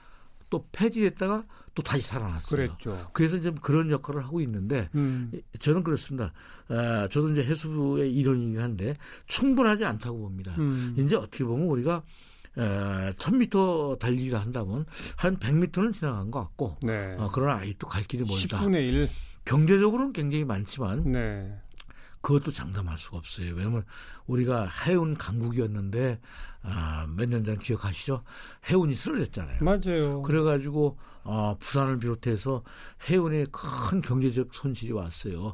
[0.49, 2.67] 또 폐지됐다가 또 다시 살아났어요.
[2.67, 3.09] 그랬죠.
[3.13, 5.31] 그래서 좀 그런 역할을 하고 있는데 음.
[5.59, 6.31] 저는 그렇습니다.
[6.69, 8.95] 아, 저도 이제 해수부의 일원이긴 한데
[9.27, 10.55] 충분하지 않다고 봅니다.
[10.57, 10.95] 음.
[10.97, 12.03] 이제 어떻게 보면 우리가
[12.57, 14.85] 에, 1000m 달리기를 한다면
[15.17, 17.15] 한 100m는 지나간 것 같고 네.
[17.19, 18.61] 어, 그러나 아직도 갈 길이 멀다.
[18.61, 19.09] 10분의 1.
[19.43, 21.53] 경제적으로는 굉장히 많지만 네.
[22.25, 23.53] 그것도 장담할 수가 없어요.
[23.53, 23.83] 왜냐면
[24.25, 26.19] 우리가 해운 강국이었는데
[26.63, 28.23] 아, 몇 년 전 기억하시죠?
[28.67, 29.59] 해운이 쓰러졌잖아요.
[29.63, 30.23] 맞아요.
[30.23, 32.63] 그래가지고 어, 부산을 비롯해서
[33.07, 35.53] 해운에 큰 경제적 손실이 왔어요.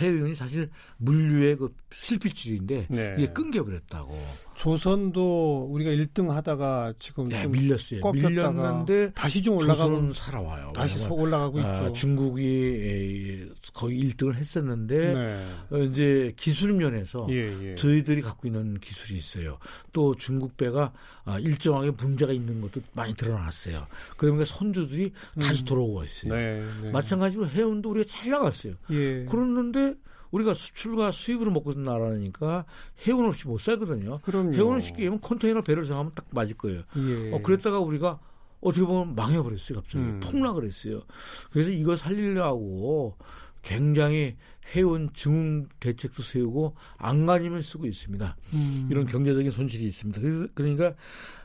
[0.00, 3.14] 해운이 사실 물류의 그 실핏줄인데 네.
[3.18, 4.18] 이게 끊겨버렸다고.
[4.60, 8.02] 조선도 우리가 1등 하다가 지금 네, 좀 밀렸어요.
[8.12, 10.72] 밀렸는데 다시 좀 올라가고 살아와요.
[10.74, 11.92] 다시 올라가고 아, 있죠.
[11.94, 15.46] 중국이 거의 1등을 했었는데 네.
[15.70, 17.74] 어, 이제 기술 면에서 예, 예.
[17.74, 19.58] 저희들이 갖고 있는 기술이 있어요.
[19.94, 20.92] 또 중국 배가
[21.24, 23.86] 아, 일정하게 문제가 있는 것도 많이 드러났어요.
[24.16, 26.34] 그러니까 선주들이 다시 돌아오고 있어요.
[26.34, 26.36] 음.
[26.36, 26.90] 네, 네.
[26.92, 28.74] 마찬가지로 해운도 우리가 잘 나갔어요.
[28.90, 29.24] 예.
[29.24, 29.89] 그랬는데
[30.30, 32.64] 우리가 수출과 수입으로 먹고 있는 나라니까
[33.06, 34.18] 해운 없이 못 살거든요.
[34.22, 34.54] 그럼요.
[34.54, 36.82] 해운을 쉽게 얘기하면 컨테이너 배를 생각하면 딱 맞을 거예요.
[36.96, 37.32] 예.
[37.32, 38.20] 어, 그랬다가 우리가
[38.60, 40.04] 어떻게 보면 망해버렸어요, 갑자기.
[40.04, 40.20] 음.
[40.22, 41.02] 폭락을 했어요.
[41.50, 43.16] 그래서 이거 살리려고
[43.62, 44.36] 굉장히
[44.76, 48.36] 해운 증응 대책도 세우고 안간힘을 쓰고 있습니다.
[48.52, 48.88] 음.
[48.90, 50.20] 이런 경제적인 손실이 있습니다.
[50.54, 50.94] 그러니까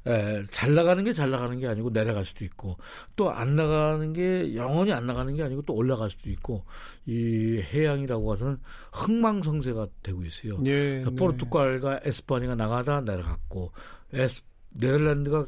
[0.05, 2.77] 에, 잘 나가는 게 잘 나가는 게 아니고 내려갈 수도 있고
[3.15, 6.65] 또 안 나가는 게 영원히 안 나가는 게 아니고 또 올라갈 수도 있고
[7.07, 8.57] 이 해양이라고 해서는
[8.93, 10.61] 흥망성쇠가 되고 있어요.
[10.65, 11.15] 예, 네.
[11.15, 13.71] 포르투갈과 에스파니가 나가다 내려갔고
[14.13, 15.47] 에스, 네덜란드가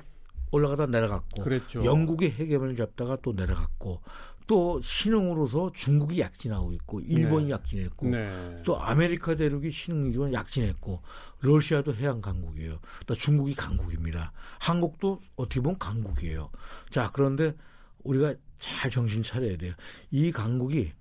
[0.51, 1.84] 올라가다 내려갔고 그랬죠.
[1.84, 4.01] 영국이 헤게모니를 잡다가 또 내려갔고
[4.47, 7.51] 또 신흥으로서 중국이 약진하고 있고 일본이 네.
[7.51, 8.62] 약진했고 네.
[8.65, 11.01] 또 아메리카 대륙이 신흥이지만 약진했고
[11.41, 12.79] 러시아도 해양 강국이에요.
[13.05, 14.31] 또 중국이 강국입니다.
[14.60, 16.49] 한국도 어떻게 보면 강국이에요.
[16.89, 17.51] 자 그런데
[18.03, 19.73] 우리가 잘 정신 차려야 돼요.
[20.12, 20.93] 이 강국이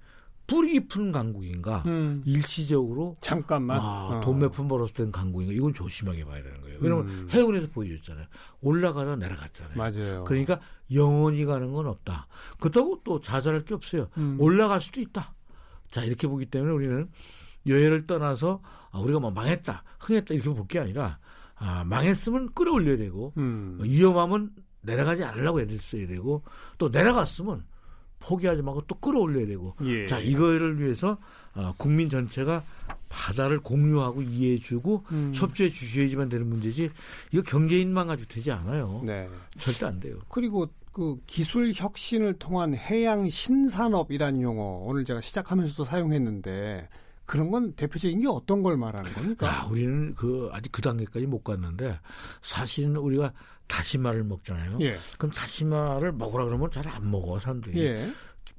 [0.46, 2.22] 뿌리 깊은 강국인가 음.
[2.24, 3.78] 일시적으로 잠깐만.
[3.80, 4.20] 아, 어.
[4.20, 6.78] 돈몇푼 벌어서 된 강국인가 이건 조심하게 봐야 되는 거예요.
[6.80, 7.28] 왜냐하면 음.
[7.30, 8.26] 해운에서 보여줬잖아요.
[8.60, 9.76] 올라가다 내려갔잖아요.
[9.76, 10.24] 맞아요.
[10.24, 10.60] 그러니까
[10.92, 12.28] 영원히 가는 건 없다.
[12.60, 14.08] 그렇다고 또 자잘할 게 없어요.
[14.18, 14.36] 음.
[14.40, 15.34] 올라갈 수도 있다.
[15.90, 17.08] 자 이렇게 보기 때문에 우리는
[17.66, 18.60] 여행을 떠나서
[18.92, 21.18] 아, 우리가 뭐 망했다, 흥했다 이렇게 볼 게 아니라
[21.56, 23.78] 아, 망했으면 끌어올려야 되고 음.
[23.80, 24.50] 위험하면
[24.82, 26.42] 내려가지 않으려고 애를 써야 되고
[26.78, 27.64] 또 내려갔으면
[28.20, 30.06] 포기하지 말고 또 끌어올려야 되고 예.
[30.06, 31.16] 자 이거를 위해서
[31.54, 32.62] 어, 국민 전체가
[33.08, 35.32] 바다를 공유하고 이해해주고 음.
[35.34, 36.90] 협조해 주셔야지만 되는 문제지
[37.32, 39.02] 이거 경제인만 가지고 되지 않아요.
[39.04, 39.28] 네.
[39.58, 40.18] 절대 안 돼요.
[40.28, 46.88] 그리고 그 기술 혁신을 통한 해양 신산업이라는 용어 오늘 제가 시작하면서도 사용했는데
[47.26, 49.46] 그런 건 대표적인 게 어떤 걸 말하는 겁니까?
[49.46, 51.98] 야, 우리는 그 아직 그 단계까지 못 갔는데
[52.40, 53.32] 사실은 우리가
[53.68, 54.78] 다시마를 먹잖아요.
[54.80, 54.98] 예.
[55.18, 57.84] 그럼 다시마를 먹으라 그러면 잘 안 먹어 사람들이.
[57.84, 58.10] 예.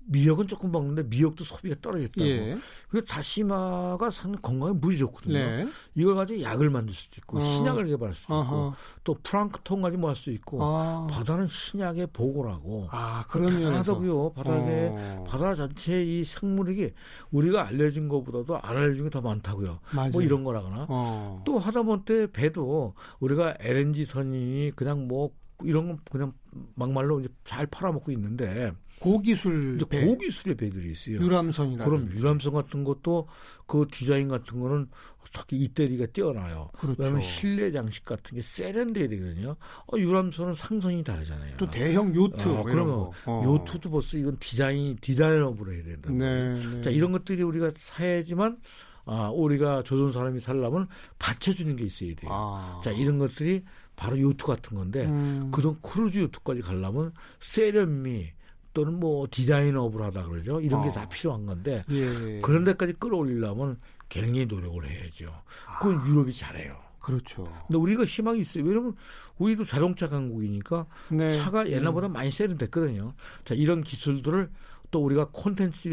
[0.10, 2.26] 미역은 조금 먹는데 미역도 소비가 떨어졌다고.
[2.26, 2.58] 예.
[2.90, 5.34] 그리고 다시마가 상당히 건강에 무지 좋거든요.
[5.38, 5.68] 네.
[5.96, 7.42] 이걸 가지고 약을 만들 수도 있고 어.
[7.42, 8.74] 신약을 개발할 수도 있고 어허.
[9.04, 11.08] 또 플랑크톤 가지고 뭐할 수도 있고 아.
[11.10, 12.88] 바다는 신약의 보고라고.
[12.92, 13.66] 아, 그런 면에서.
[13.66, 14.34] 대단하다고요.
[14.34, 15.24] 바닥에 어.
[15.28, 16.94] 바다 자체 이 생물에게
[17.32, 19.80] 우리가 알려진 것보다도 안 알려진 게 더 많다고요.
[19.94, 20.12] 맞아요.
[20.12, 20.86] 뭐 이런 거라거나.
[20.90, 21.42] 어.
[21.46, 25.32] 또 하다못해 배도 우리가 LNG 선이 그냥 뭐
[25.64, 26.32] 이런 건 그냥
[26.76, 31.18] 막말로 이제 잘 팔아먹고 있는데 고기술 배, 고기술의 배들이 있어요.
[31.18, 33.28] 유람선이라 그럼 유람선 같은 것도
[33.66, 34.88] 그 디자인 같은 거는
[35.34, 36.70] 특히 이태리가 뛰어나요.
[36.80, 36.96] 그렇죠.
[37.00, 39.56] 왜냐하면 실내 장식 같은 게 세련돼야 되거든요.
[39.86, 41.58] 어, 유람선은 상선이 다르잖아요.
[41.58, 43.12] 또 대형 요트 어, 그러면 거.
[43.26, 43.42] 어.
[43.46, 46.10] 요트도 벌써 이건 디자인 디자인업으로 해야 된다.
[46.12, 46.82] 네, 네.
[46.82, 48.58] 자 이런 것들이 우리가 사야지만
[49.06, 50.88] 아 우리가 조선 사람이 살려면
[51.20, 52.32] 받쳐주는 게 있어야 돼요.
[52.32, 52.82] 아.
[52.84, 53.64] 자 이런 것들이
[53.96, 55.50] 바로 요트 같은 건데 음.
[55.52, 58.32] 그동 크루즈 요트까지 가려면 세련미
[58.78, 60.62] 또는 뭐 디자인업을 하다 그러죠.
[60.62, 60.92] 이런 게 어.
[60.92, 62.42] 다 필요한 건데 예.
[62.42, 65.34] 그런 데까지 끌어올리려면 굉장히 노력을 해야죠.
[65.80, 66.78] 그건 유럽이 잘해요.
[67.00, 67.52] 그렇죠.
[67.66, 68.66] 근데 우리가 희망이 있어요.
[68.66, 68.96] 왜냐면
[69.40, 71.32] 우리도 자동차 강국이니까 네.
[71.32, 73.16] 차가 옛날보다 많이 세련됐거든요.
[73.46, 74.52] 자, 이런 기술들을
[74.92, 75.90] 또 우리가 콘텐츠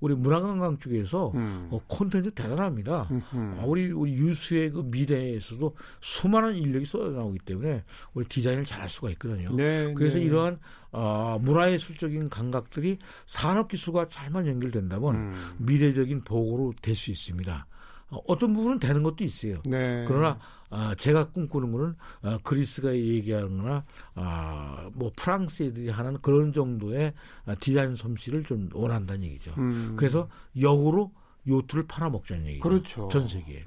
[0.00, 1.68] 우리 문화관광 쪽에서 음.
[1.70, 3.08] 어, 콘텐츠 대단합니다.
[3.58, 9.54] 아, 우리 우리 유수의 그 미래에서도 수많은 인력이 쏟아나오기 때문에 우리 디자인을 잘할 수가 있거든요.
[9.54, 10.24] 네, 그래서 네.
[10.24, 10.58] 이러한
[10.92, 15.34] 어, 문화예술적인 감각들이 산업기술과 잘만 연결된다면 음.
[15.58, 17.66] 미래적인 보고로 될 수 있습니다.
[18.12, 19.60] 어, 어떤 부분은 되는 것도 있어요.
[19.64, 20.04] 네.
[20.06, 20.38] 그러나
[20.70, 23.82] 아, 제가 꿈꾸는 거는 아, 그리스가 얘기하는 거나
[24.14, 27.12] 아, 뭐 프랑스 애들이 하는 그런 정도의
[27.46, 29.52] 아, 디자인 솜씨를 좀 원한다는 얘기죠.
[29.58, 29.94] 음.
[29.96, 30.28] 그래서
[30.60, 31.12] 역으로
[31.46, 32.62] 요트를 팔아먹자는 얘기죠.
[32.62, 33.08] 그렇죠.
[33.08, 33.64] 전 세계에.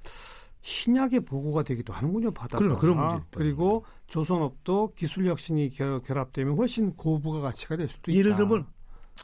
[0.61, 2.57] 신약의 보고가 되기도 하는군요 바다가.
[2.57, 3.25] 그러면 그런 문제 있다.
[3.33, 8.17] 그리고 조선업도 기술 혁신이 결, 결합되면 훨씬 고부가 가치가 될 수도 있다.
[8.17, 8.65] 예를 들면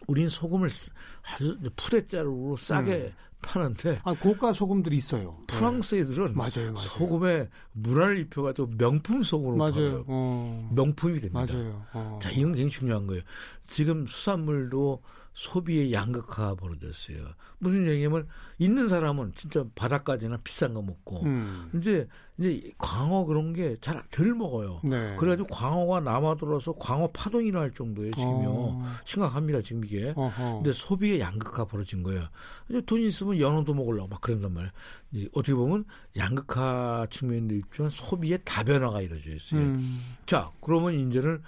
[0.07, 0.91] 우린 소금을 쓰-
[1.23, 5.37] 아주 푸대자루로 싸게 파는데 아, 고가 소금들이 있어요.
[5.47, 6.31] 프랑스 애들은 네.
[6.33, 6.75] 맞아요, 맞아요.
[6.77, 10.03] 소금에 문화를 입혀가지고 명품 소금으로 맞아요.
[10.07, 10.69] 어.
[10.73, 11.45] 명품이 됩니다.
[11.45, 11.85] 맞아요.
[11.93, 12.19] 어.
[12.21, 13.21] 자, 이건 굉장히 중요한 거예요.
[13.67, 15.01] 지금 수산물도
[15.33, 17.17] 소비의 양극화가 벌어졌어요.
[17.57, 18.27] 무슨 얘기냐면
[18.59, 21.69] 있는 사람은 진짜 바닷가지나 비싼 거 먹고 음.
[21.75, 24.81] 이제 이제 광어 그런 게 잘 덜 먹어요.
[24.83, 25.15] 네.
[25.15, 28.11] 그래가지고 광어가 남아 들어서 광어 파동이 날 정도예요.
[28.13, 28.49] 지금요.
[28.49, 28.85] 어.
[29.05, 29.61] 심각합니다.
[29.61, 30.13] 지금 이게.
[30.15, 30.57] 어허.
[30.57, 32.27] 근데 소비의 양극화 벌어진 거예요.
[32.69, 35.29] 이제 돈 있으면 뭐 연어도 먹으려고 막 그런단 말이에요.
[35.33, 35.85] 어떻게 보면
[36.17, 39.61] 양극화 측면도 있지만 소비의 다변화가 이루어져 있어요.
[39.61, 39.99] 음.
[40.25, 41.41] 자, 그러면 이제는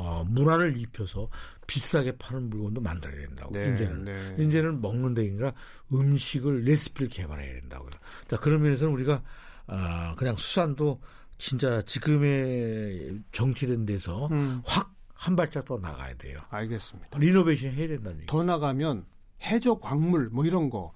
[0.00, 1.28] 어, 문화를 입혀서
[1.66, 3.52] 비싸게 파는 물건도 만들어야 된다고.
[3.52, 4.36] 네, 이제는 네.
[4.38, 5.52] 이제는 먹는 데 아니라
[5.92, 7.90] 음식을 레시피를 개발해야 된다고요.
[8.28, 9.22] 자 그런 면에서는 우리가
[9.66, 11.00] 아, 그냥 수산도
[11.36, 14.62] 진짜 지금의 정치된 데서 음.
[14.64, 16.38] 확한 발짝 더 나가야 돼요.
[16.48, 17.18] 알겠습니다.
[17.18, 18.26] 리노베이션 해야 된다는 얘기.
[18.28, 19.02] 더 나가면
[19.42, 20.92] 해저 광물 뭐 이런 거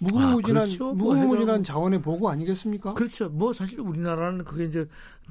[0.00, 0.94] 무궁무진한 아, 그렇죠.
[0.94, 2.94] 뭐 무궁무진한 뭐 자원의 보고 아니겠습니까?
[2.94, 3.28] 그렇죠.
[3.28, 4.86] 뭐 사실 우리나라는 그게 이제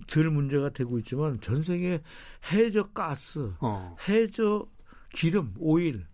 [0.07, 2.01] 덜 문제가 되고 있지만 전 세계
[2.51, 3.95] 해저 가스, 어.
[4.07, 4.65] 해저
[5.11, 6.05] 기름, 오일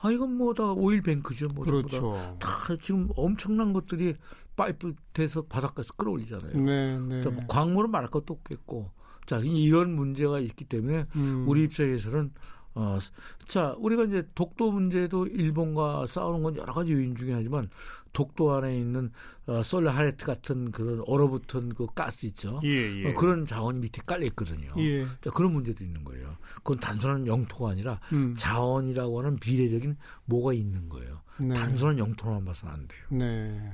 [0.00, 1.48] 아 이건 뭐 다 오일 뱅크죠.
[1.48, 2.36] 뭐 그렇죠.
[2.38, 2.48] 다
[2.82, 4.14] 지금 엄청난 것들이
[4.54, 6.52] 파이프 돼서 바닷가에서 끌어올리잖아요.
[6.58, 7.22] 네, 네.
[7.22, 8.90] 뭐 광물은 말할 것도 없겠고.
[9.26, 11.44] 자, 이런 문제가 있기 때문에 음.
[11.48, 12.32] 우리 입장에서는
[12.74, 12.98] 어,
[13.46, 17.68] 자, 우리가 이제 독도 문제도 일본과 싸우는 건 여러 가지 요인 중에 하지만
[18.12, 19.10] 독도 안에 있는
[19.46, 22.60] 어, 솔라하레트 같은 그런 얼어붙은 그 가스 있죠.
[22.64, 23.10] 예, 예.
[23.10, 24.72] 어, 그런 자원이 밑에 깔려 있거든요.
[24.78, 25.04] 예.
[25.20, 26.36] 자, 그런 문제도 있는 거예요.
[26.56, 28.34] 그건 단순한 영토가 아니라 음.
[28.36, 31.20] 자원이라고 하는 비례적인 뭐가 있는 거예요.
[31.40, 31.54] 네.
[31.54, 33.00] 단순한 영토만 봐서는 안 돼요.
[33.10, 33.72] 네.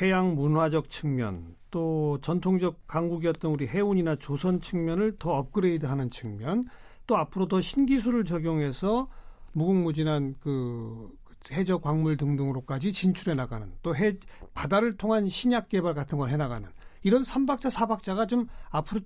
[0.00, 6.66] 해양 문화적 측면 또 전통적 강국이었던 우리 해운이나 조선 측면을 더 업그레이드하는 측면
[7.08, 9.08] 또 앞으로 더 신기술을 적용해서
[9.54, 11.10] 무궁무진한 그
[11.50, 14.14] 해저 광물 등등으로까지 진출해 나가는 또 해
[14.54, 16.68] 바다를 통한 신약 개발 같은 걸 해 나가는
[17.02, 19.00] 이런 삼박자사박자가좀 앞으로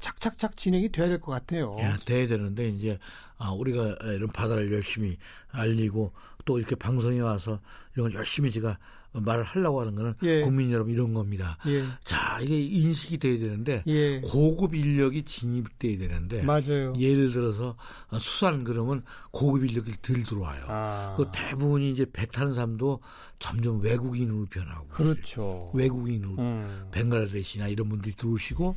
[0.00, 1.76] 착착착 진행이 돼야 될 것 같아요.
[1.78, 2.98] 야, 돼야 되는데 이제
[3.38, 5.16] 아, 우리가 이런 바다를 열심히
[5.50, 6.12] 알리고
[6.44, 7.60] 또 이렇게 방송에 와서
[7.94, 8.78] 이런 걸 열심히 제가
[9.14, 10.40] 말을 하려고 하는 거는 예.
[10.42, 11.56] 국민 여러분 이런 겁니다.
[11.66, 11.84] 예.
[12.04, 14.20] 자, 이게 인식이 돼야 되는데 예.
[14.20, 16.92] 고급 인력이 진입돼야 되는데 맞아요.
[16.98, 17.76] 예를 들어서
[18.18, 20.64] 수산 그러면 고급 인력이 덜 들어와요.
[20.68, 21.14] 아.
[21.16, 23.00] 그 대부분이 이제 배 타는 사람도
[23.38, 25.70] 점점 외국인으로 변하고 그렇죠.
[25.74, 26.88] 외국인으로 음.
[26.90, 28.76] 벵갈라데시나 이런 분들이 들어오시고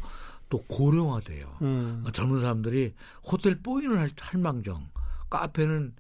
[0.50, 1.58] 또 고령화돼요.
[1.62, 2.06] 음.
[2.13, 4.88] 젊은 사람들이 호텔 뽀인을 할, 할 망정,
[5.30, 5.93] 카페는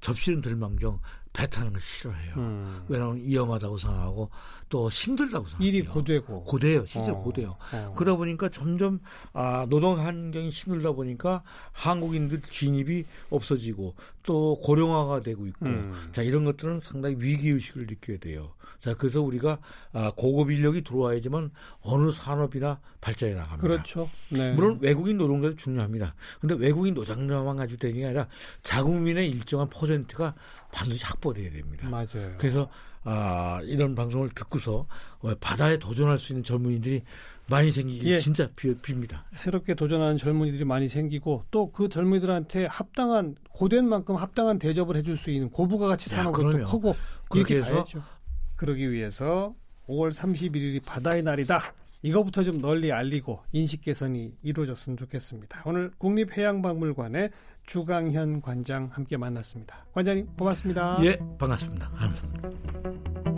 [0.00, 1.00] 접시는 들망정
[1.34, 2.34] 배 타는 걸 싫어해요.
[2.36, 2.84] 음.
[2.88, 4.30] 왜냐하면 위험하다고 생각하고
[4.68, 5.68] 또 힘들다고 생각해요.
[5.68, 6.44] 일이 고되고.
[6.44, 6.86] 고돼요.
[6.86, 7.16] 실제 어.
[7.16, 7.56] 고돼요.
[7.72, 7.92] 어.
[7.96, 9.00] 그러다 보니까 점점
[9.32, 11.42] 아, 노동 환경이 힘들다 보니까
[11.72, 15.92] 한국인들 진입이 없어지고 또 고령화가 되고 있고 음.
[16.12, 18.54] 자 이런 것들은 상당히 위기 의식을 느껴야 돼요.
[18.80, 19.58] 자 그래서 우리가
[19.92, 21.50] 아, 고급 인력이 들어와야지만
[21.82, 23.62] 어느 산업이나 발전해 나갑니다.
[23.62, 24.08] 그렇죠.
[24.30, 24.52] 네.
[24.52, 26.14] 물론 외국인 노동자도 중요합니다.
[26.40, 28.26] 근데 외국인 노동자만 가지고 되는 게 아니라
[28.62, 30.34] 자국민의 일정한 퍼센트가
[30.72, 31.88] 반드시 확보돼야 됩니다.
[31.88, 32.34] 맞아요.
[32.38, 32.68] 그래서
[33.04, 34.86] 아, 이런 방송을 듣고서
[35.40, 37.02] 바다에 도전할 수 있는 젊은이들이
[37.48, 38.18] 많이 생기기 예.
[38.20, 39.20] 진짜 비, 빕니다.
[39.36, 45.30] 새롭게 도전하는 젊은이들이 많이 생기고 또 그 젊은이들한테 합당한 고된 만큼 합당한 대접을 해줄 수
[45.30, 46.94] 있는 고부가 가치 산업도 크고
[47.28, 48.02] 그렇게 해서 가야죠.
[48.56, 49.54] 그러기 위해서
[49.88, 51.74] 5월 31일이 바다의 날이다.
[52.02, 55.62] 이거부터 좀 널리 알리고 인식 개선이 이루어졌으면 좋겠습니다.
[55.66, 57.30] 오늘 국립해양박물관의
[57.66, 59.86] 주강현 관장 함께 만났습니다.
[59.92, 60.98] 관장님 고맙습니다.
[61.04, 61.88] 예, 반갑습니다.
[61.90, 63.33] 감사합니다.